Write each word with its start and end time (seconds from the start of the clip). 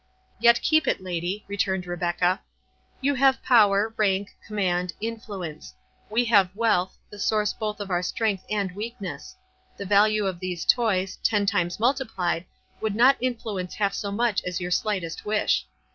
"Yet 0.39 0.63
keep 0.63 0.87
it, 0.87 0.99
lady," 0.99 1.45
returned 1.47 1.85
Rebecca.—"You 1.85 3.13
have 3.13 3.43
power, 3.43 3.93
rank, 3.97 4.35
command, 4.47 4.93
influence; 4.99 5.75
we 6.09 6.25
have 6.25 6.55
wealth, 6.55 6.97
the 7.11 7.19
source 7.19 7.53
both 7.53 7.79
of 7.79 7.91
our 7.91 8.01
strength 8.01 8.43
and 8.49 8.71
weakness; 8.71 9.35
the 9.77 9.85
value 9.85 10.25
of 10.25 10.39
these 10.39 10.65
toys, 10.65 11.19
ten 11.21 11.45
times 11.45 11.79
multiplied, 11.79 12.45
would 12.79 12.95
not 12.95 13.17
influence 13.21 13.75
half 13.75 13.93
so 13.93 14.11
much 14.11 14.41
as 14.43 14.59
your 14.59 14.71
slightest 14.71 15.23
wish. 15.23 15.67